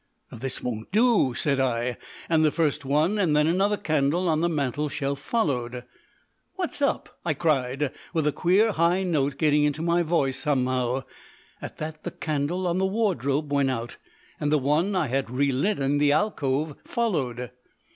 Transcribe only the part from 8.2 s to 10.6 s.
a queer high note getting into my voice